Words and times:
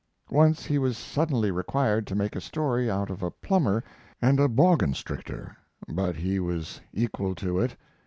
Once 0.31 0.65
he 0.65 0.79
was 0.79 0.97
suddenly 0.97 1.51
required 1.51 2.07
to 2.07 2.15
make 2.15 2.35
a 2.35 2.41
story 2.41 2.89
out 2.89 3.11
of 3.11 3.21
a 3.21 3.29
plumber 3.29 3.83
and 4.19 4.39
a 4.39 4.47
"bawgunstrictor," 4.47 5.55
but 5.87 6.15
he 6.15 6.39
was 6.39 6.81
equal 6.91 7.35
to 7.35 7.59
it. 7.59 7.75